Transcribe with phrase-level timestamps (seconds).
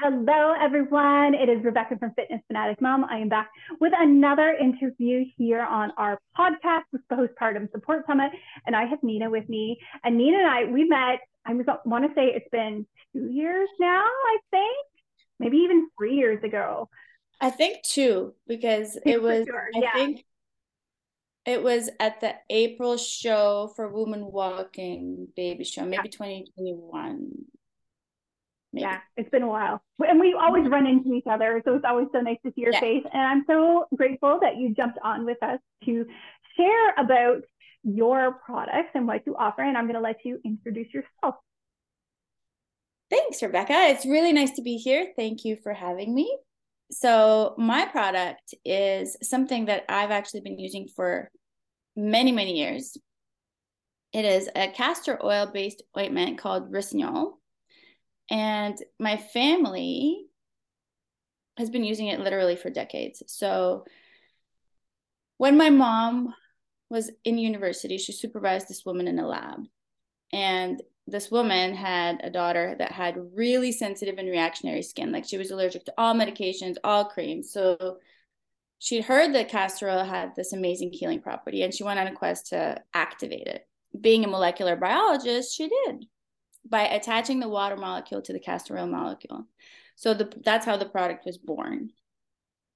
[0.00, 1.34] Hello, everyone.
[1.34, 3.04] It is Rebecca from Fitness Fanatic Mom.
[3.10, 3.50] I am back
[3.80, 8.30] with another interview here on our podcast, the Postpartum Support Summit.
[8.64, 9.76] And I have Nina with me.
[10.04, 11.52] And Nina and I, we met, I
[11.84, 14.86] want to say it's been two years now, I think,
[15.40, 16.88] maybe even three years ago.
[17.40, 19.68] I think two, because it was, sure.
[19.74, 19.94] I yeah.
[19.94, 20.24] think
[21.44, 26.26] it was at the April show for Women Walking Baby Show, maybe yeah.
[26.26, 27.32] 2021.
[28.72, 28.82] Maybe.
[28.82, 29.82] Yeah, it's been a while.
[29.98, 31.62] And we always run into each other.
[31.64, 32.80] So it's always so nice to see your yeah.
[32.80, 33.04] face.
[33.12, 36.06] And I'm so grateful that you jumped on with us to
[36.56, 37.42] share about
[37.82, 39.62] your products and what you offer.
[39.62, 41.36] And I'm going to let you introduce yourself.
[43.10, 43.72] Thanks, Rebecca.
[43.72, 45.12] It's really nice to be here.
[45.16, 46.36] Thank you for having me.
[46.90, 51.30] So, my product is something that I've actually been using for
[51.96, 52.96] many, many years.
[54.12, 57.32] It is a castor oil based ointment called Riciniol.
[58.30, 60.26] And my family
[61.56, 63.22] has been using it literally for decades.
[63.26, 63.84] So
[65.38, 66.34] when my mom
[66.90, 69.64] was in university, she supervised this woman in a lab.
[70.32, 75.10] And this woman had a daughter that had really sensitive and reactionary skin.
[75.10, 77.50] Like she was allergic to all medications, all creams.
[77.50, 77.96] So
[78.78, 82.14] she'd heard that castor oil had this amazing healing property and she went on a
[82.14, 83.66] quest to activate it.
[83.98, 86.04] Being a molecular biologist, she did
[86.68, 89.46] by attaching the water molecule to the castor oil molecule.
[89.96, 91.90] So the, that's how the product was born.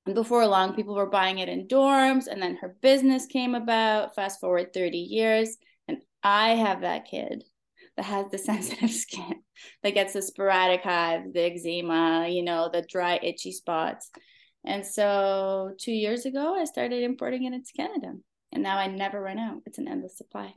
[0.07, 4.15] And before long, people were buying it in dorms, and then her business came about.
[4.17, 7.45] Fast forward 30 years, and I have that kid
[7.97, 9.43] that has the sensitive skin
[9.83, 14.11] that gets the sporadic hives, the eczema, you know, the dry, itchy spots.
[14.65, 18.15] And so two years ago, I started importing it into Canada,
[18.51, 19.63] and now I never run out.
[19.67, 20.55] It's an endless supply.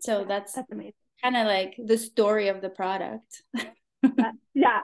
[0.00, 3.42] So that's, that's amazing kind of like the story of the product.
[4.54, 4.80] yeah.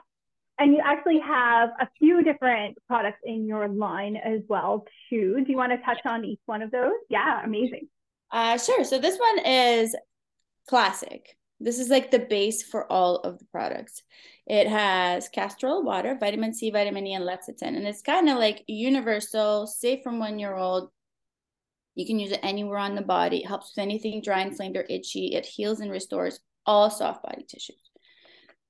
[0.59, 5.43] And you actually have a few different products in your line as well, too.
[5.45, 6.93] Do you want to touch on each one of those?
[7.09, 7.87] Yeah, amazing.
[8.31, 8.83] Uh, sure.
[8.83, 9.95] So this one is
[10.67, 11.37] classic.
[11.59, 14.03] This is like the base for all of the products.
[14.45, 17.75] It has castor oil water, vitamin C, vitamin E, and lecithin.
[17.75, 20.89] And it's kind of like universal, safe from one year old,
[21.97, 23.37] you can use it anywhere on the body.
[23.37, 25.33] It helps with anything dry, inflamed, or itchy.
[25.33, 27.89] It heals and restores all soft body tissues.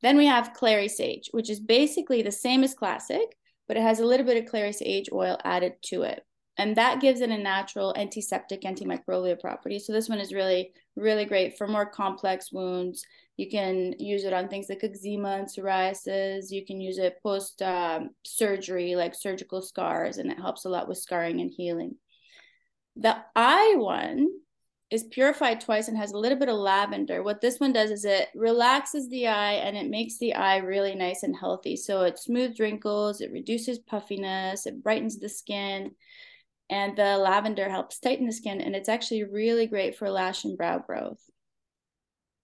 [0.02, 3.36] Then we have clary sage, which is basically the same as classic,
[3.68, 6.26] but it has a little bit of clary sage oil added to it.
[6.58, 9.78] And that gives it a natural antiseptic, antimicrobial property.
[9.78, 13.06] So this one is really, really great for more complex wounds.
[13.36, 16.50] You can use it on things like eczema and psoriasis.
[16.50, 20.88] You can use it post um, surgery, like surgical scars, and it helps a lot
[20.88, 21.98] with scarring and healing.
[23.00, 24.28] The eye one
[24.90, 27.22] is purified twice and has a little bit of lavender.
[27.22, 30.96] What this one does is it relaxes the eye and it makes the eye really
[30.96, 31.76] nice and healthy.
[31.76, 35.92] So it smooths wrinkles, it reduces puffiness, it brightens the skin,
[36.70, 38.62] and the lavender helps tighten the skin.
[38.62, 41.20] And it's actually really great for lash and brow growth.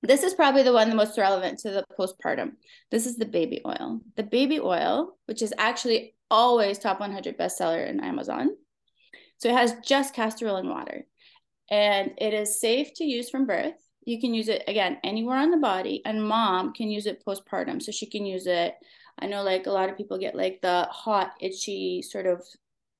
[0.01, 2.51] This is probably the one the most relevant to the postpartum.
[2.91, 4.01] This is the baby oil.
[4.17, 8.49] The baby oil, which is actually always top 100 bestseller in Amazon
[9.43, 11.05] so it has just castor oil and water.
[11.69, 13.73] And it is safe to use from birth.
[14.05, 17.81] You can use it again anywhere on the body, and mom can use it postpartum.
[17.81, 18.73] So she can use it.
[19.19, 22.41] I know like a lot of people get like the hot, itchy sort of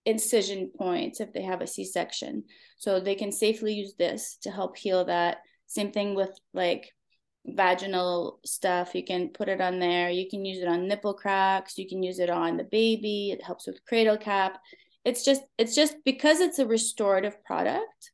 [0.05, 2.43] incision points if they have a C section.
[2.75, 5.37] So they can safely use this to help heal that.
[5.67, 6.91] Same thing with like
[7.45, 8.93] vaginal stuff.
[8.95, 10.09] You can put it on there.
[10.09, 11.77] You can use it on nipple cracks.
[11.77, 13.31] You can use it on the baby.
[13.31, 14.59] It helps with cradle cap
[15.05, 18.11] it's just it's just because it's a restorative product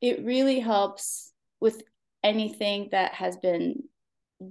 [0.00, 1.82] it really helps with
[2.22, 3.82] anything that has been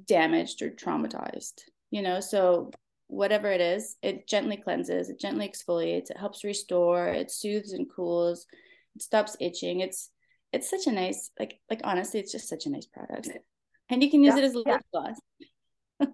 [0.07, 1.61] damaged or traumatized
[1.91, 2.19] you know?
[2.19, 2.71] So
[3.07, 7.87] whatever it is it gently cleanses it gently exfoliates it helps restore it soothes and
[7.93, 8.47] cools
[8.95, 9.79] it stops itching.
[9.81, 10.09] It's
[10.51, 13.29] it's such a nice like like honestly it's just such a nice product.
[13.89, 14.79] And you can use yeah, it as a lip yeah.
[14.91, 15.19] gloss.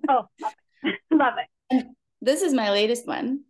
[0.10, 0.54] Oh love
[0.84, 1.34] it, love
[1.70, 1.88] it.
[2.22, 3.42] This is my latest one.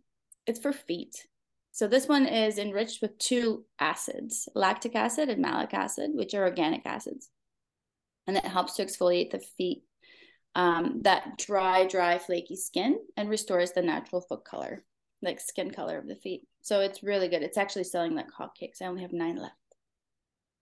[0.46, 1.26] It's for feet
[1.72, 6.44] so this one is enriched with two acids, lactic acid and malic acid, which are
[6.44, 7.30] organic acids.
[8.26, 9.84] And it helps to exfoliate the feet,
[10.54, 14.84] um, that dry, dry, flaky skin and restores the natural foot color,
[15.22, 16.42] like skin color of the feet.
[16.60, 17.42] So it's really good.
[17.42, 18.82] It's actually selling like hotcakes.
[18.82, 19.54] I only have nine left.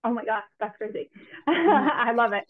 [0.05, 1.11] Oh my gosh, that's crazy.
[1.47, 2.45] I love it.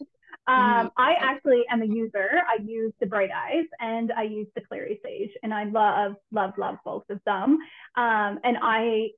[0.49, 0.87] Um, mm-hmm.
[0.97, 2.29] I actually am a user.
[2.53, 6.53] I use the Bright Eyes and I use the Clary Sage, and I love, love,
[6.57, 7.49] love both of them.
[7.95, 9.09] Um, and I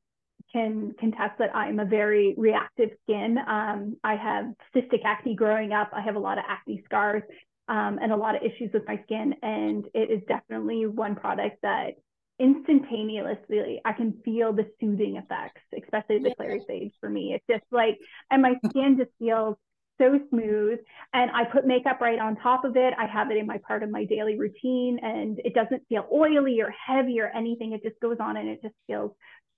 [0.54, 3.32] can contest that I'm a very reactive skin.
[3.58, 4.46] Um, I have
[4.76, 5.90] cystic acne growing up.
[6.00, 7.24] I have a lot of acne scars.
[7.72, 9.34] um, and a lot of issues with my skin.
[9.42, 11.92] And it is definitely one product that
[12.40, 17.34] instantaneously I can feel the soothing effects, especially the clary sage for me.
[17.34, 17.98] It's just like,
[18.30, 19.56] and my skin just feels
[20.02, 20.80] so smooth
[21.14, 22.94] and I put makeup right on top of it.
[22.98, 26.60] I have it in my part of my daily routine and it doesn't feel oily
[26.62, 27.74] or heavy or anything.
[27.74, 29.12] It just goes on and it just feels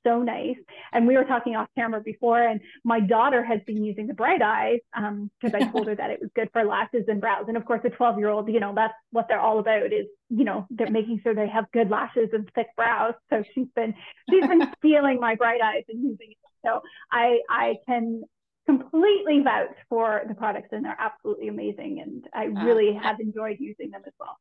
[0.06, 0.58] so nice.
[0.92, 4.42] And we were talking off camera before, and my daughter has been using the Bright
[4.42, 7.46] Eyes because um, I told her that it was good for lashes and brows.
[7.48, 10.08] And of course, a 12 year old, you know, that's what they're all about is,
[10.30, 13.14] you know, they're making sure they have good lashes and thick brows.
[13.30, 13.94] So she's been
[14.30, 16.38] she's been stealing my Bright Eyes and using it.
[16.66, 16.82] So
[17.12, 18.24] I I can
[18.66, 23.92] completely vouch for the products and they're absolutely amazing and I really have enjoyed using
[23.92, 24.38] them as well.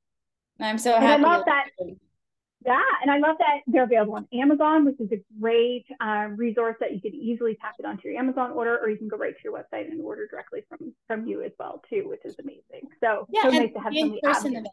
[0.60, 1.06] I'm so happy.
[1.06, 1.64] And I love that
[2.64, 6.76] yeah, and I love that they're available on Amazon, which is a great uh, resource
[6.80, 9.34] that you can easily tap it onto your Amazon order, or you can go right
[9.36, 12.88] to your website and order directly from from you as well too, which is amazing.
[13.00, 14.64] So yeah, so nice to have some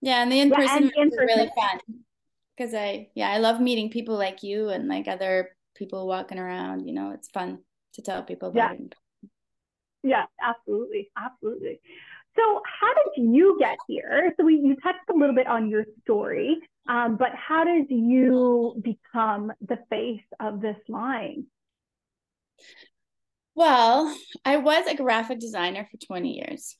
[0.00, 1.80] Yeah, and the in person yeah, are really fun
[2.56, 6.86] because I yeah I love meeting people like you and like other people walking around.
[6.86, 7.58] You know, it's fun
[7.96, 8.84] to tell people about yeah.
[8.84, 8.94] it.
[10.02, 11.80] Yeah, absolutely, absolutely.
[12.36, 14.32] So, how did you get here?
[14.38, 16.58] So, we you touched a little bit on your story,
[16.88, 21.46] um, but how did you become the face of this line?
[23.54, 24.14] Well,
[24.44, 26.76] I was a graphic designer for 20 years.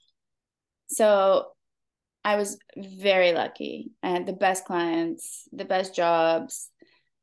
[0.89, 1.47] So
[2.23, 3.93] I was very lucky.
[4.03, 6.71] I had the best clients, the best jobs.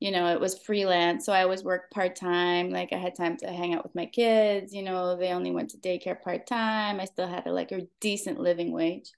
[0.03, 1.25] You know, it was freelance.
[1.25, 2.69] So I always worked part time.
[2.69, 4.73] Like I had time to hang out with my kids.
[4.73, 6.99] You know, they only went to daycare part time.
[6.99, 9.11] I still had a, like a decent living wage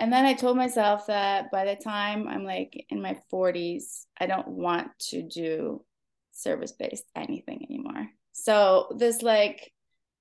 [0.00, 4.26] and then I told myself that by the time I'm like in my 40s, I
[4.26, 5.84] don't want to do
[6.32, 8.08] service based anything anymore.
[8.32, 9.70] So, this, like,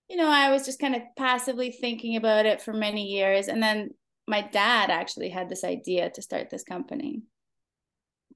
[0.10, 3.48] you know, I was just kind of passively thinking about it for many years.
[3.48, 3.92] And then
[4.28, 7.22] my dad actually had this idea to start this company,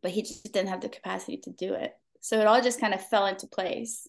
[0.04, 1.94] but he just didn't have the capacity to do it.
[2.20, 4.08] So, it all just kind of fell into place.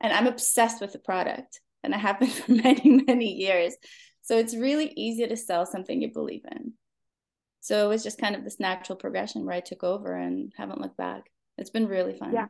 [0.00, 3.76] And I'm obsessed with the product, and I have been for many, many years.
[4.22, 6.72] So it's really easy to sell something you believe in.
[7.60, 10.80] So it was just kind of this natural progression where I took over and haven't
[10.80, 11.24] looked back.
[11.58, 12.32] It's been really fun.
[12.32, 12.46] Yeah,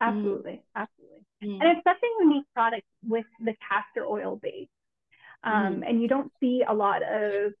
[0.00, 0.62] absolutely, mm.
[0.76, 1.26] absolutely.
[1.42, 1.60] Mm.
[1.60, 4.68] And it's such a unique product with the castor oil base.
[5.44, 5.88] Um, mm.
[5.88, 7.52] And you don't see a lot of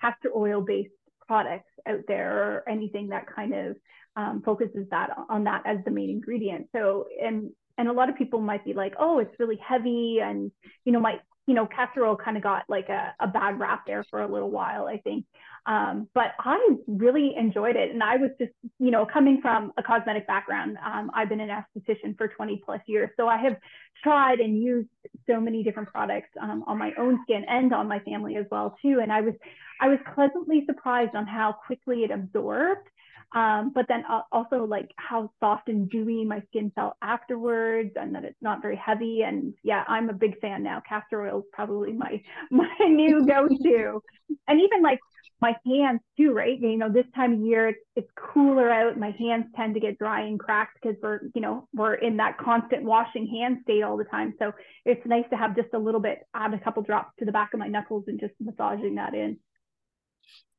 [0.00, 0.90] castor oil based
[1.26, 3.76] products out there or anything that kind of
[4.16, 6.68] um, focuses that on that as the main ingredient.
[6.74, 10.50] So, and and a lot of people might be like, oh, it's really heavy, and
[10.84, 13.86] you know, might you know, castor oil kind of got like a, a bad rap
[13.86, 15.24] there for a little while, I think.
[15.66, 17.90] Um, but I really enjoyed it.
[17.90, 21.48] And I was just, you know, coming from a cosmetic background, um, I've been an
[21.48, 23.10] esthetician for 20 plus years.
[23.16, 23.56] So I have
[24.02, 24.88] tried and used
[25.28, 28.76] so many different products um, on my own skin and on my family as well,
[28.80, 29.00] too.
[29.02, 29.34] And I was,
[29.80, 32.88] I was pleasantly surprised on how quickly it absorbed
[33.34, 38.24] um, but then also like how soft and dewy my skin felt afterwards and that
[38.24, 39.22] it's not very heavy.
[39.22, 40.82] And yeah, I'm a big fan now.
[40.88, 44.02] Castor oil is probably my, my new go-to.
[44.48, 45.00] and even like
[45.40, 46.58] my hands too, right?
[46.58, 48.98] You know, this time of year it's, it's cooler out.
[48.98, 52.38] My hands tend to get dry and cracked because we're, you know, we're in that
[52.38, 54.34] constant washing hand state all the time.
[54.38, 54.52] So
[54.86, 57.52] it's nice to have just a little bit, add a couple drops to the back
[57.52, 59.36] of my knuckles and just massaging that in.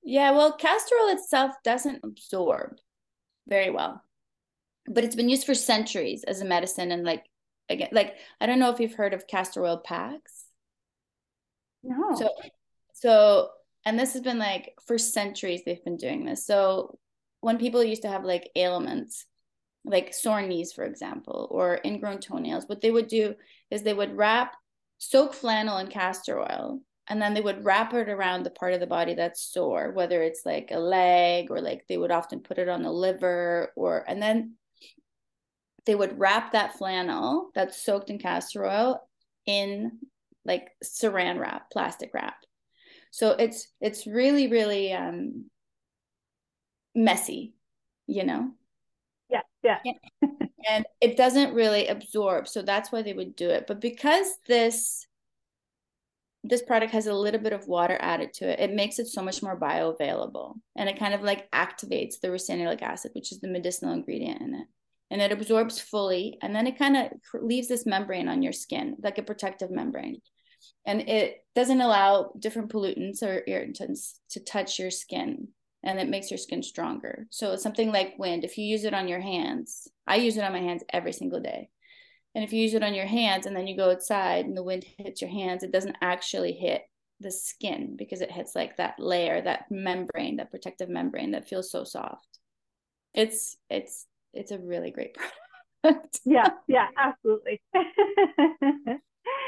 [0.03, 2.77] Yeah, well, castor oil itself doesn't absorb
[3.47, 4.01] very well,
[4.87, 6.91] but it's been used for centuries as a medicine.
[6.91, 7.25] And like,
[7.69, 10.45] again, like I don't know if you've heard of castor oil packs.
[11.83, 12.15] No.
[12.15, 12.29] So,
[12.93, 13.49] so,
[13.85, 16.45] and this has been like for centuries they've been doing this.
[16.45, 16.97] So,
[17.41, 19.25] when people used to have like ailments,
[19.85, 23.35] like sore knees, for example, or ingrown toenails, what they would do
[23.69, 24.55] is they would wrap
[24.97, 28.79] soak flannel in castor oil and then they would wrap it around the part of
[28.79, 32.57] the body that's sore whether it's like a leg or like they would often put
[32.57, 34.53] it on the liver or and then
[35.87, 39.01] they would wrap that flannel that's soaked in castor oil
[39.45, 39.99] in
[40.45, 42.35] like saran wrap plastic wrap.
[43.11, 45.45] So it's it's really really um
[46.93, 47.55] messy
[48.05, 48.51] you know?
[49.29, 49.79] Yeah yeah.
[50.69, 53.65] And it doesn't really absorb so that's why they would do it.
[53.65, 55.06] But because this
[56.47, 59.21] this product has a little bit of water added to it, it makes it so
[59.21, 63.47] much more bioavailable and it kind of like activates the ricinoleic acid, which is the
[63.47, 64.67] medicinal ingredient in it.
[65.09, 66.37] And it absorbs fully.
[66.41, 67.11] And then it kind of
[67.41, 70.21] leaves this membrane on your skin, like a protective membrane.
[70.85, 75.49] And it doesn't allow different pollutants or irritants to touch your skin.
[75.83, 77.27] And it makes your skin stronger.
[77.29, 78.43] So it's something like wind.
[78.43, 81.39] If you use it on your hands, I use it on my hands every single
[81.39, 81.69] day
[82.37, 84.61] and if you use it on your hands and then you go outside and the
[84.61, 86.83] wind hits your hands, it doesn't actually hit
[87.19, 91.71] the skin because it hits like that layer, that membrane, that protective membrane that feels
[91.71, 92.37] so soft.
[93.15, 95.17] It's it's it's a really great
[95.81, 96.19] product.
[96.25, 97.59] yeah, yeah, absolutely.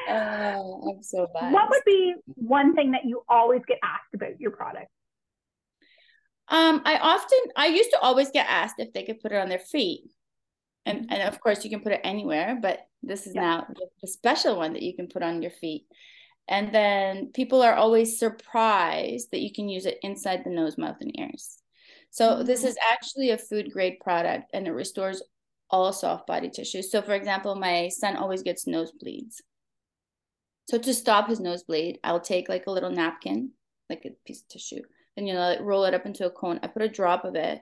[0.09, 1.53] oh, I'm so bad.
[1.53, 4.87] What would be one thing that you always get asked about your product?
[6.47, 9.47] Um, I often I used to always get asked if they could put it on
[9.47, 10.09] their feet.
[10.85, 11.13] And mm-hmm.
[11.13, 13.41] and of course you can put it anywhere, but this is yeah.
[13.41, 13.67] now
[14.01, 15.85] the special one that you can put on your feet.
[16.47, 20.97] And then people are always surprised that you can use it inside the nose, mouth,
[20.99, 21.59] and ears.
[22.09, 22.45] So mm-hmm.
[22.45, 25.21] this is actually a food grade product and it restores
[25.69, 26.91] all soft body tissues.
[26.91, 29.41] So for example, my son always gets nosebleeds.
[30.69, 33.51] So to stop his nosebleed, I'll take like a little napkin,
[33.89, 34.81] like a piece of tissue,
[35.17, 36.59] and you know, like roll it up into a cone.
[36.61, 37.61] I put a drop of it,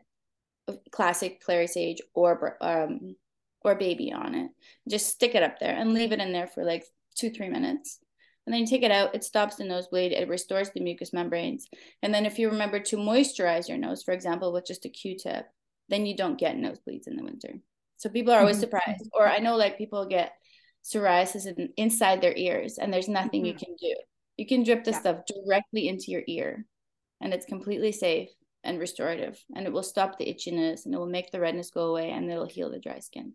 [0.92, 3.16] classic clary sage or um
[3.62, 4.52] or baby on it.
[4.90, 8.00] Just stick it up there and leave it in there for like two, three minutes.
[8.46, 11.68] And then you take it out, it stops the nosebleed, it restores the mucous membranes.
[12.02, 15.46] And then if you remember to moisturize your nose, for example, with just a Q-tip,
[15.90, 17.56] then you don't get nosebleeds in the winter.
[17.98, 18.62] So people are always mm-hmm.
[18.62, 19.10] surprised.
[19.12, 20.32] Or I know like people get
[20.82, 23.48] psoriasis in, inside their ears and there's nothing mm-hmm.
[23.48, 23.96] you can do.
[24.38, 25.00] You can drip the yeah.
[25.00, 26.66] stuff directly into your ear
[27.20, 28.30] and it's completely safe
[28.68, 31.86] and restorative and it will stop the itchiness and it will make the redness go
[31.86, 33.34] away and it'll heal the dry skin.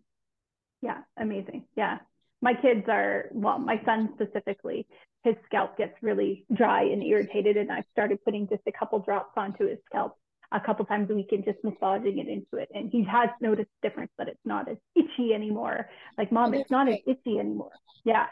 [0.81, 1.65] Yeah, amazing.
[1.75, 1.97] Yeah.
[2.41, 4.85] My kids are, well, my son specifically,
[5.23, 7.57] his scalp gets really dry and irritated.
[7.57, 10.17] And I've started putting just a couple drops onto his scalp
[10.51, 12.69] a couple times a week and just massaging it into it.
[12.73, 15.89] And he has noticed difference, but it's not as itchy anymore.
[16.17, 17.71] Like, mom, it's not as itchy anymore.
[18.03, 18.27] Yeah,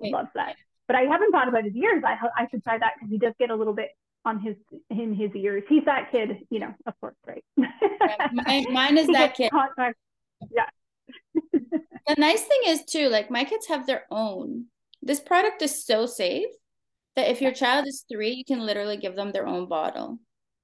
[0.00, 0.54] he loves that.
[0.86, 2.02] But I haven't thought about his ears.
[2.06, 3.90] I, I should try that because he does get a little bit
[4.26, 4.56] on his
[4.90, 5.62] in his ears.
[5.68, 7.44] He's that kid, you know, of course, right?
[7.56, 9.50] yeah, mine, mine is that kid.
[10.54, 10.66] Yeah
[12.06, 14.66] the nice thing is too, like my kids have their own.
[15.02, 16.48] This product is so safe
[17.16, 20.18] that if your child is three, you can literally give them their own bottle.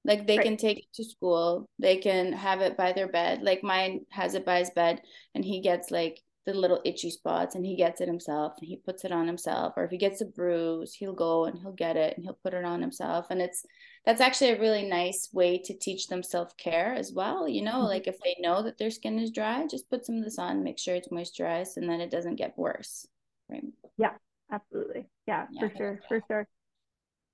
[0.05, 0.45] Like they right.
[0.45, 3.41] can take it to school, they can have it by their bed.
[3.41, 5.01] Like mine has it by his bed,
[5.33, 8.75] and he gets like the little itchy spots and he gets it himself and he
[8.75, 11.95] puts it on himself or if he gets a bruise he'll go and he'll get
[11.95, 13.65] it and he'll put it on himself and it's
[14.05, 17.85] that's actually a really nice way to teach them self-care as well you know mm-hmm.
[17.85, 20.63] like if they know that their skin is dry just put some of this on
[20.63, 23.07] make sure it's moisturized and then it doesn't get worse
[23.49, 23.63] right?
[23.97, 24.11] Yeah
[24.53, 25.07] absolutely.
[25.27, 25.59] Yeah, yeah.
[25.59, 26.47] for sure for sure.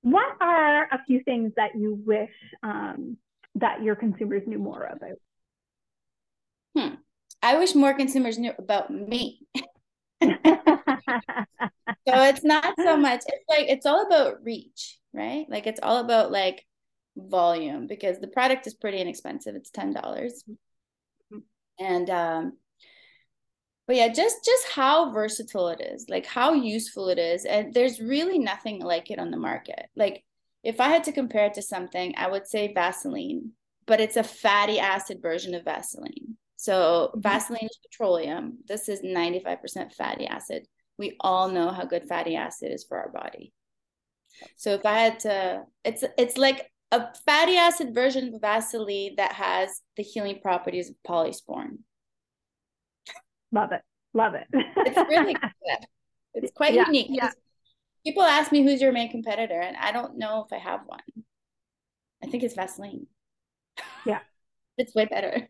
[0.01, 2.31] What are a few things that you wish
[2.63, 3.17] um,
[3.55, 5.17] that your consumers knew more about
[6.75, 6.95] hmm
[7.41, 9.41] I wish more consumers knew about me.
[9.55, 10.29] so
[12.05, 15.45] it's not so much, it's like, it's all about reach, right?
[15.49, 16.65] Like it's all about like
[17.15, 19.55] volume because the product is pretty inexpensive.
[19.55, 19.93] It's $10.
[19.95, 21.37] Mm-hmm.
[21.79, 22.53] And, um,
[23.89, 27.99] but yeah, just just how versatile it is, like how useful it is, and there's
[27.99, 29.87] really nothing like it on the market.
[29.95, 30.23] Like
[30.63, 33.53] if I had to compare it to something, I would say Vaseline,
[33.87, 36.37] but it's a fatty acid version of Vaseline.
[36.59, 37.11] So.
[37.15, 38.57] Vaseline is petroleum.
[38.67, 40.67] This is 95% fatty acid.
[40.97, 43.53] We all know how good fatty acid is for our body.
[44.57, 49.33] So if I had to, it's it's like a fatty acid version of Vaseline that
[49.33, 51.79] has the healing properties of polysporin.
[53.53, 53.81] Love it.
[54.13, 54.47] Love it.
[54.51, 55.85] it's really good.
[56.33, 57.07] It's quite yeah, unique.
[57.09, 57.31] Yeah.
[58.05, 60.99] People ask me who's your main competitor, and I don't know if I have one.
[62.21, 63.07] I think it's Vaseline.
[64.05, 64.19] Yeah.
[64.77, 65.47] it's way better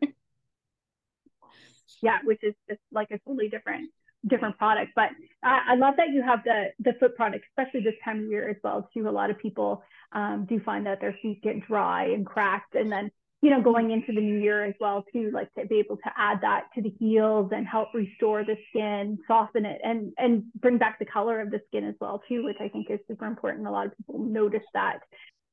[2.02, 3.90] yeah, which is just like a totally different
[4.28, 4.92] different product.
[4.96, 5.10] But
[5.44, 8.50] I, I, love that you have the the foot product, especially this time of year
[8.50, 8.90] as well.
[8.94, 12.76] Too, a lot of people um, do find that their feet get dry and cracked,
[12.76, 15.80] and then you know going into the new year as well too, like to be
[15.80, 20.12] able to add that to the heels and help restore the skin, soften it, and
[20.18, 23.00] and bring back the color of the skin as well too, which I think is
[23.08, 23.68] super important.
[23.68, 25.00] A lot of people notice that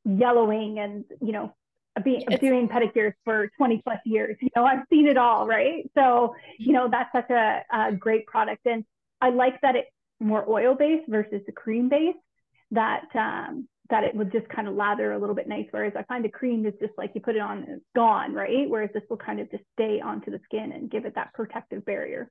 [0.04, 1.54] yellowing and you know
[2.04, 2.40] being yes.
[2.40, 4.36] doing pedicures for 20 plus years.
[4.40, 5.90] You know, I've seen it all, right?
[5.94, 8.66] So, you know, that's such a, a great product.
[8.66, 8.84] And
[9.20, 9.88] I like that it's
[10.20, 12.18] more oil based versus the cream based
[12.70, 15.66] that um that it would just kind of lather a little bit nice.
[15.70, 18.34] Whereas I find the cream is just like you put it on and it's gone,
[18.34, 18.68] right?
[18.68, 21.84] Whereas this will kind of just stay onto the skin and give it that protective
[21.84, 22.28] barrier.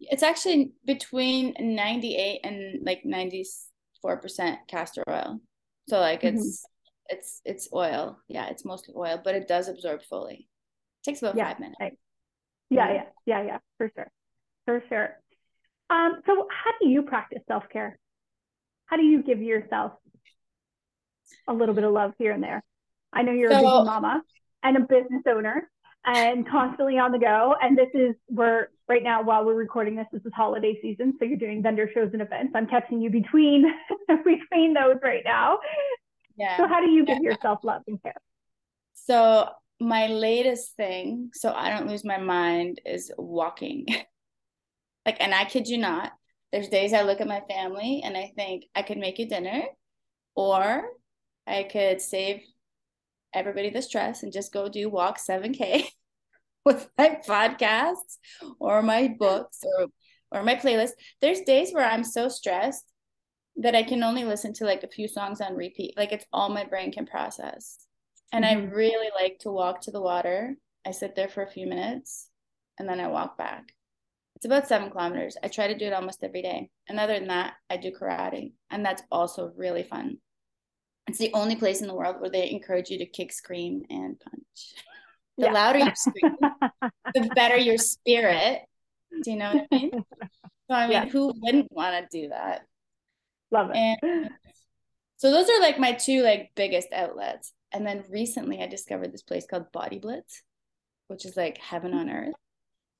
[0.00, 5.40] It's actually between 98 and like 94% castor oil.
[5.88, 6.36] So like mm-hmm.
[6.36, 6.75] it's mm-hmm
[7.08, 8.18] it's it's oil.
[8.28, 10.48] Yeah, it's mostly oil, but it does absorb fully.
[11.02, 11.78] It takes about yeah, five minutes.
[11.80, 11.98] Right.
[12.70, 14.10] Yeah, yeah, yeah, yeah, for sure,
[14.64, 15.10] for sure.
[15.88, 17.98] Um, so how do you practice self care?
[18.86, 19.92] How do you give yourself
[21.48, 22.62] a little bit of love here and there?
[23.12, 24.22] I know you're so, a busy mama
[24.62, 25.70] and a business owner.
[26.06, 27.54] and constantly on the go.
[27.60, 31.14] And this is we're right now while we're recording this, this is holiday season.
[31.18, 32.52] So you're doing vendor shows and events.
[32.54, 33.64] I'm catching you between
[34.08, 35.58] between those right now.
[36.36, 36.56] Yeah.
[36.56, 37.30] So how do you give yeah.
[37.30, 38.14] yourself love and care?
[38.94, 39.48] So
[39.80, 43.86] my latest thing, so I don't lose my mind, is walking.
[45.06, 46.12] like, and I kid you not,
[46.52, 49.62] there's days I look at my family and I think I could make you dinner,
[50.34, 50.84] or
[51.46, 52.42] I could save
[53.34, 55.88] everybody the stress and just go do walk 7K
[56.64, 58.16] with my podcasts
[58.58, 59.88] or my books or
[60.32, 60.90] or my playlist.
[61.20, 62.84] There's days where I'm so stressed
[63.58, 65.94] that I can only listen to like a few songs on repeat.
[65.96, 67.78] Like it's all my brain can process.
[68.32, 68.70] And mm-hmm.
[68.70, 70.56] I really like to walk to the water.
[70.84, 72.28] I sit there for a few minutes
[72.78, 73.72] and then I walk back.
[74.36, 75.36] It's about seven kilometers.
[75.42, 76.68] I try to do it almost every day.
[76.88, 78.52] And other than that, I do karate.
[78.70, 80.18] And that's also really fun.
[81.06, 84.20] It's the only place in the world where they encourage you to kick, scream, and
[84.20, 84.74] punch.
[85.38, 85.52] The yeah.
[85.52, 86.36] louder you scream,
[87.14, 88.60] the better your spirit.
[89.22, 89.90] Do you know what I mean?
[90.68, 91.06] So I mean, yeah.
[91.06, 92.62] who wouldn't want to do that?
[93.50, 93.98] Love it.
[94.02, 94.30] And
[95.16, 97.52] so those are like my two like biggest outlets.
[97.72, 100.42] And then recently I discovered this place called Body Blitz,
[101.08, 102.34] which is like heaven on earth.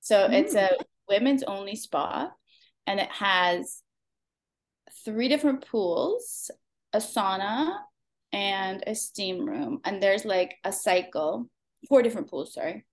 [0.01, 0.33] So mm.
[0.33, 0.71] it's a
[1.09, 2.31] women's only spa
[2.87, 3.83] and it has
[5.05, 6.51] three different pools,
[6.93, 7.77] a sauna,
[8.33, 9.81] and a steam room.
[9.85, 11.49] And there's like a cycle,
[11.89, 12.85] four different pools, sorry.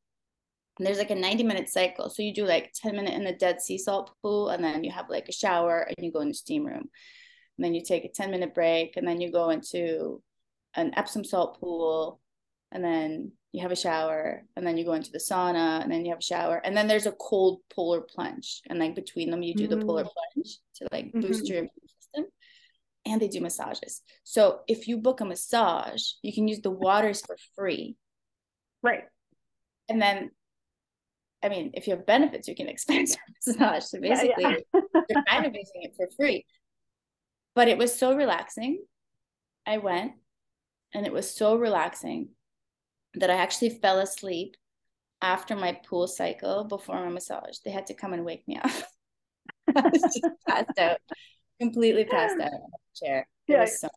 [0.77, 2.09] And there's like a 90 minute cycle.
[2.09, 4.91] So you do like 10 minute in the dead sea salt pool, and then you
[4.91, 6.89] have like a shower and you go in the steam room.
[7.57, 10.21] And then you take a 10 minute break, and then you go into
[10.75, 12.19] an Epsom salt pool,
[12.71, 16.03] and then you have a shower, and then you go into the sauna, and then
[16.03, 19.43] you have a shower, and then there's a cold polar plunge, and like between them
[19.43, 19.79] you do mm-hmm.
[19.79, 20.09] the polar mm.
[20.33, 21.53] plunge to like boost mm-hmm.
[21.53, 22.25] your immune system
[23.05, 24.01] and they do massages.
[24.23, 27.95] So if you book a massage, you can use the waters for free.
[28.81, 29.03] Right.
[29.89, 30.31] And then,
[31.43, 33.83] I mean, if you have benefits, you can expense your massage.
[33.85, 34.81] So basically, yeah, yeah.
[35.09, 36.45] you're kind of using it for free.
[37.55, 38.83] But it was so relaxing.
[39.65, 40.13] I went
[40.93, 42.29] and it was so relaxing
[43.15, 44.55] that I actually fell asleep
[45.21, 47.59] after my pool cycle before my massage.
[47.63, 48.71] They had to come and wake me up.
[49.75, 50.97] I was just passed out
[51.63, 53.27] completely passed out in the chair.
[53.47, 53.65] It yeah.
[53.65, 53.89] So,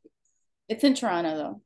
[0.68, 1.60] it's in Toronto though.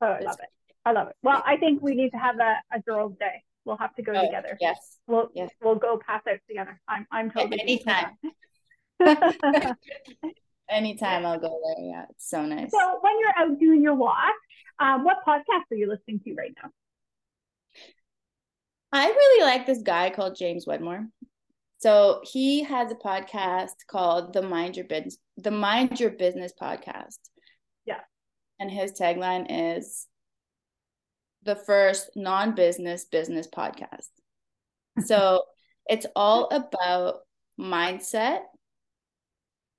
[0.00, 0.48] Oh, I love it.
[0.84, 1.16] I love it.
[1.22, 3.42] Well, I think we need to have a, a girls' day.
[3.64, 4.56] We'll have to go oh, together.
[4.60, 4.98] Yes.
[5.06, 5.50] We'll yes.
[5.62, 6.80] we'll go pass out together.
[6.88, 8.16] I'm I'm totally anytime.
[10.70, 11.84] anytime I'll go there.
[11.84, 12.70] Yeah, it's so nice.
[12.70, 14.34] So when you're out doing your walk,
[14.78, 16.70] um, what podcast are you listening to right now?
[18.92, 21.06] I really like this guy called James Wedmore.
[21.78, 27.18] So he has a podcast called the Mind Your Business the Mind Your Business podcast.
[27.84, 28.00] Yeah.
[28.58, 30.06] And his tagline is
[31.44, 34.08] the first non-business business podcast.
[35.04, 35.44] so
[35.86, 37.20] it's all about
[37.58, 38.40] mindset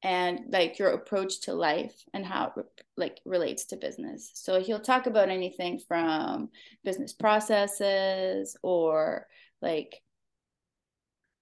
[0.01, 4.31] and like your approach to life and how it like relates to business.
[4.35, 6.49] So he'll talk about anything from
[6.83, 9.27] business processes or
[9.62, 10.01] like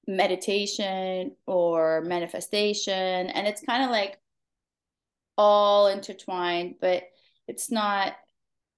[0.07, 4.17] meditation or manifestation and it's kind of like
[5.37, 7.03] all intertwined but
[7.47, 8.13] it's not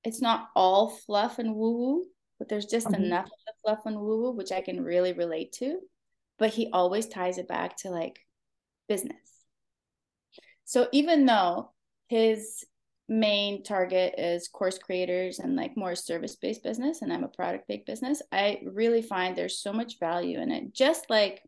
[0.04, 2.06] it's not all fluff and woo woo
[2.40, 3.04] but there's just mm-hmm.
[3.04, 5.80] enough of the fluff and woo woo which I can really relate to
[6.40, 8.20] but he always ties it back to like
[8.88, 9.39] business
[10.70, 11.72] so even though
[12.10, 12.64] his
[13.08, 17.68] main target is course creators and like more service based business and I'm a product
[17.68, 20.72] based business, I really find there's so much value in it.
[20.76, 21.42] Just like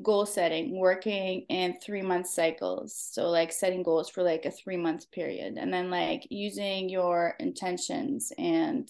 [0.00, 2.96] goal setting, working in three month cycles.
[3.10, 7.34] So like setting goals for like a three month period and then like using your
[7.40, 8.88] intentions and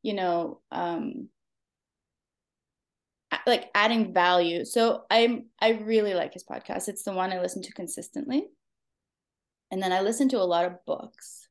[0.00, 1.28] you know um
[3.46, 4.64] like adding value.
[4.64, 6.88] So I'm I really like his podcast.
[6.88, 8.48] It's the one I listen to consistently
[9.72, 11.48] and then I listen to a lot of books,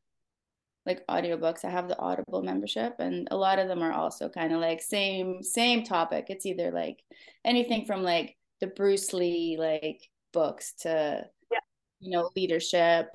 [0.86, 1.66] like audiobooks.
[1.66, 4.80] I have the Audible membership, and a lot of them are also kind of like
[4.80, 6.28] same same topic.
[6.30, 7.04] It's either like
[7.44, 11.60] anything from like the Bruce Lee like books to yeah.
[12.00, 13.08] you know leadership.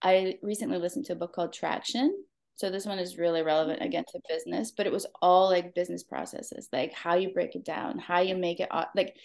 [0.00, 2.24] I recently listened to a book called Traction.
[2.56, 3.88] So this one is really relevant mm-hmm.
[3.88, 7.64] again to business, but it was all like business processes, like how you break it
[7.64, 9.16] down, how you make it like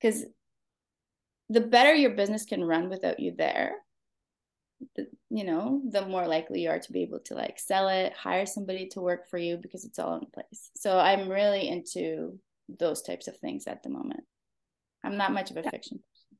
[0.00, 0.24] because
[1.48, 3.76] the better your business can run without you there,
[5.30, 8.46] you know the more likely you are to be able to like sell it hire
[8.46, 10.70] somebody to work for you because it's all in place.
[10.76, 14.24] So i'm really into those types of things at the moment.
[15.02, 15.70] I'm not much of a yeah.
[15.70, 16.38] fiction person.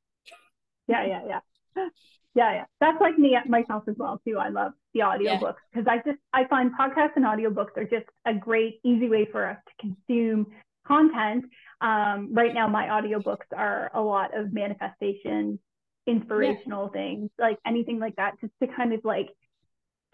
[0.89, 1.89] Yeah yeah yeah.
[2.35, 2.65] Yeah yeah.
[2.81, 4.39] That's like me myself as well too.
[4.39, 5.93] I love the audiobooks because yeah.
[5.93, 9.59] I just I find podcasts and audiobooks are just a great easy way for us
[9.67, 10.47] to consume
[10.87, 11.45] content.
[11.81, 15.59] Um, right now my audiobooks are a lot of manifestation,
[16.07, 17.01] inspirational yeah.
[17.01, 19.29] things, like anything like that, just to kind of like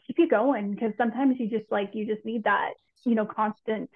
[0.06, 2.72] keep you going because sometimes you just like you just need that,
[3.04, 3.90] you know, constant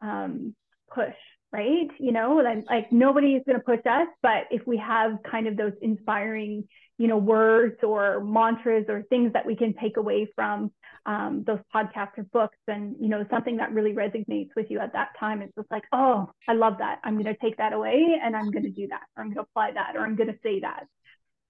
[0.00, 0.54] um
[0.92, 1.14] push
[1.52, 1.88] right?
[1.98, 5.46] You know, and like nobody is going to push us, but if we have kind
[5.46, 10.28] of those inspiring, you know, words or mantras or things that we can take away
[10.34, 10.70] from
[11.06, 14.92] um, those podcasts or books, and you know, something that really resonates with you at
[14.92, 16.98] that time, it's just like, oh, I love that.
[17.04, 19.36] I'm going to take that away, and I'm going to do that, or I'm going
[19.36, 20.84] to apply that, or I'm going to say that.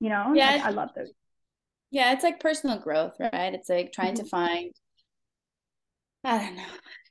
[0.00, 1.10] You know, yeah, like, I love those.
[1.90, 3.52] Yeah, it's like personal growth, right?
[3.54, 4.24] It's like trying mm-hmm.
[4.24, 4.72] to find.
[6.22, 6.62] I don't know.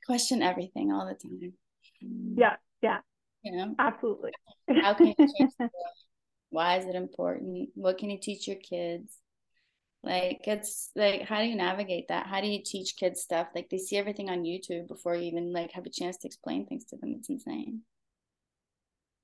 [0.06, 1.52] Question everything all the time.
[2.36, 2.98] Yeah, yeah.
[3.42, 3.74] You know?
[3.78, 4.32] Absolutely.
[4.82, 5.70] How can you change the world?
[6.50, 7.70] Why is it important?
[7.74, 9.14] What can you teach your kids?
[10.02, 12.26] Like it's like how do you navigate that?
[12.26, 13.48] How do you teach kids stuff?
[13.54, 16.66] Like they see everything on YouTube before you even like have a chance to explain
[16.66, 17.14] things to them.
[17.18, 17.80] It's insane.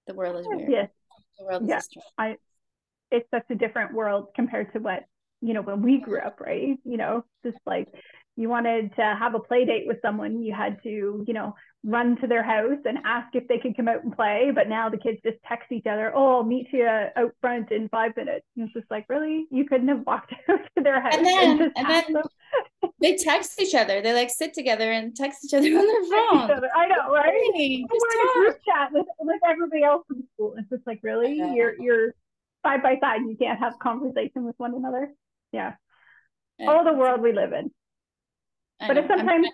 [0.06, 0.70] The world is oh, weird.
[0.70, 0.90] Yes.
[1.38, 2.02] The world is yeah.
[2.18, 2.36] I
[3.10, 5.04] it's such a different world compared to what,
[5.40, 6.78] you know, when we grew up, right?
[6.84, 7.88] You know, just like
[8.36, 12.16] you wanted to have a play date with someone, you had to, you know, run
[12.20, 14.50] to their house and ask if they could come out and play.
[14.52, 17.88] But now the kids just text each other, "Oh, I'll meet you out front in
[17.90, 21.14] five minutes." And it's just like, really, you couldn't have walked out to their house
[21.14, 22.22] and then, and, and then
[23.00, 24.00] they text each other.
[24.00, 26.70] They like sit together and text each other on their phone.
[26.76, 27.50] I know, right?
[27.54, 30.54] Hey, We're in a group chat with, with everybody else in school.
[30.58, 32.14] It's just like, really, you're you're
[32.64, 33.20] side by side.
[33.28, 35.12] You can't have conversation with one another.
[35.52, 35.74] Yeah.
[36.58, 36.70] yeah.
[36.70, 37.70] All the world we live in
[38.88, 39.46] but it's sometimes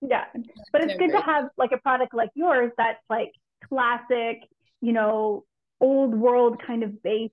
[0.00, 0.24] yeah
[0.72, 1.20] but it's good great.
[1.20, 3.32] to have like a product like yours that's like
[3.68, 4.42] classic
[4.80, 5.44] you know
[5.80, 7.30] old world kind of base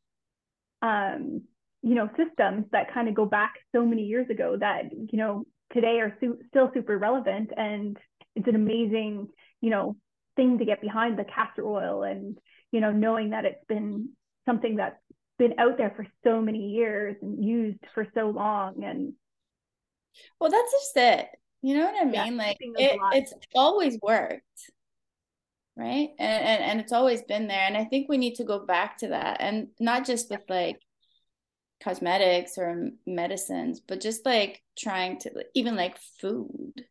[0.82, 1.42] um
[1.82, 5.46] you know systems that kind of go back so many years ago that you know
[5.74, 7.98] today are su- still super relevant and
[8.36, 9.28] it's an amazing
[9.62, 9.96] you know
[10.36, 12.38] thing to get behind the castor oil and
[12.72, 14.10] you know knowing that it's been
[14.46, 15.00] something that's
[15.38, 19.14] been out there for so many years and used for so long and
[20.40, 21.28] well, that's just it.
[21.62, 22.14] You know what I mean?
[22.14, 24.44] Yeah, like it, it's always worked.
[25.76, 26.10] Right.
[26.20, 27.66] And, and and it's always been there.
[27.66, 29.38] And I think we need to go back to that.
[29.40, 30.82] And not just with like
[31.82, 36.86] cosmetics or medicines, but just like trying to even like food.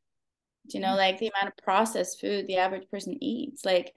[0.71, 0.97] You know, mm-hmm.
[0.97, 3.65] like the amount of processed food the average person eats.
[3.65, 3.93] Like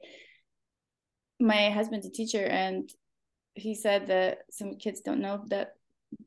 [1.40, 2.90] my husband's a teacher and
[3.56, 5.74] he said that some kids don't know that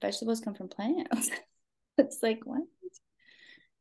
[0.01, 1.31] vegetables come from plants.
[1.99, 2.63] it's like what?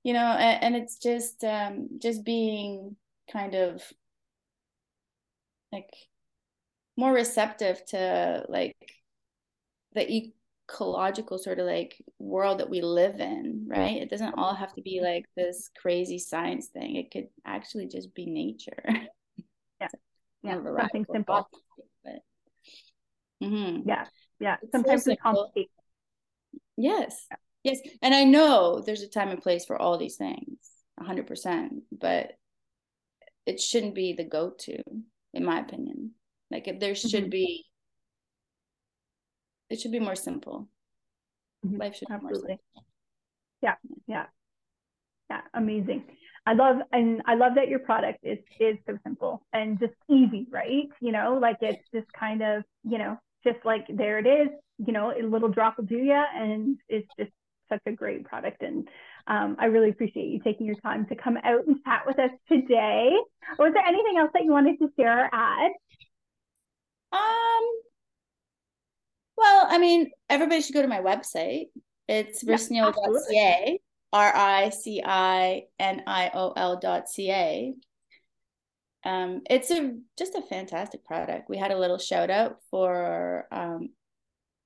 [0.03, 2.95] You know and, and it's just um just being
[3.31, 3.81] kind of
[5.71, 5.89] like
[6.97, 8.75] more receptive to like
[9.95, 10.31] the
[10.69, 14.01] ecological sort of like world that we live in right?
[14.01, 16.95] It doesn't all have to be like this crazy science thing.
[16.95, 18.83] It could actually just be nature.
[19.81, 19.87] Yeah.
[20.43, 20.77] Yeah.
[20.79, 21.49] something simple.
[22.05, 22.19] but,
[23.43, 23.87] mm-hmm.
[23.87, 24.05] yeah.
[24.39, 24.55] Yeah.
[24.71, 25.69] Sometimes so it's complicated
[26.77, 27.25] yes.
[27.29, 27.37] yeah.
[27.63, 27.79] Yes.
[28.01, 30.57] And I know there's a time and place for all these things,
[30.99, 32.33] 100%, but
[33.45, 34.77] it shouldn't be the go to,
[35.33, 36.11] in my opinion.
[36.51, 37.29] Like, if there should mm-hmm.
[37.29, 37.65] be,
[39.69, 40.67] it should be more simple.
[41.65, 41.77] Mm-hmm.
[41.77, 42.59] Life should Absolutely.
[43.61, 43.75] Yeah.
[44.07, 44.25] Yeah.
[45.29, 45.41] Yeah.
[45.53, 46.03] Amazing.
[46.45, 50.45] I love and I love that your product is is so simple and just easy,
[50.51, 50.89] right?
[50.99, 54.49] You know, like it's just kind of, you know, just like there it is,
[54.85, 57.31] you know, a little drop will do you and it's just
[57.69, 58.61] such a great product.
[58.61, 58.87] And
[59.27, 62.31] um, I really appreciate you taking your time to come out and chat with us
[62.47, 63.11] today.
[63.57, 65.71] Was there anything else that you wanted to share or add?
[67.11, 67.63] Um,
[69.37, 71.67] well, I mean, everybody should go to my website.
[72.07, 73.79] It's riciniol.ca,
[74.11, 77.73] R I C I N I O L.ca.
[79.05, 81.49] Um, it's a just a fantastic product.
[81.49, 83.89] We had a little shout out for um,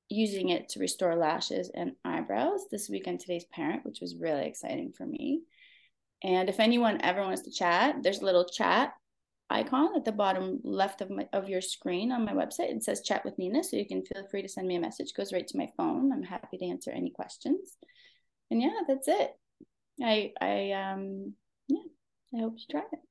[0.10, 4.46] using it to restore lashes and eyebrows this week on today's parent, which was really
[4.46, 5.41] exciting for me.
[6.24, 8.93] And if anyone ever wants to chat, there's a little chat
[9.50, 12.70] icon at the bottom left of my of your screen on my website.
[12.70, 13.63] It says chat with Nina.
[13.63, 15.10] So you can feel free to send me a message.
[15.10, 16.12] It goes right to my phone.
[16.12, 17.78] I'm happy to answer any questions.
[18.52, 19.32] And yeah, that's it.
[20.02, 21.34] I I um
[21.67, 21.84] yeah,
[22.36, 23.07] I hope you try it.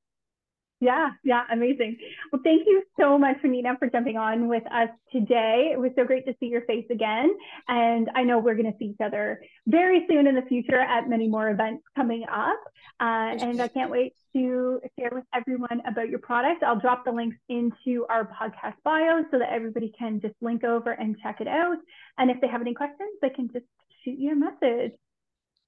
[0.78, 1.96] Yeah, yeah, amazing.
[2.30, 5.70] Well, thank you so much, Nina, for jumping on with us today.
[5.72, 7.34] It was so great to see your face again.
[7.66, 11.08] And I know we're going to see each other very soon in the future at
[11.08, 12.60] many more events coming up.
[13.00, 16.62] Uh, and I can't wait to share with everyone about your product.
[16.62, 20.92] I'll drop the links into our podcast bio so that everybody can just link over
[20.92, 21.78] and check it out.
[22.18, 23.64] And if they have any questions, they can just
[24.04, 24.92] shoot you a message.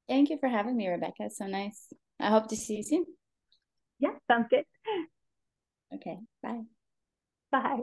[0.06, 1.14] Thank you for having me, Rebecca.
[1.20, 1.92] It's so nice.
[2.20, 3.06] I hope to see you soon.
[3.98, 4.64] Yeah, sounds good.
[5.94, 6.64] Okay, bye.
[7.52, 7.82] Bye.